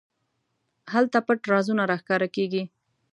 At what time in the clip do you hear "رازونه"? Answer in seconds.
1.51-1.83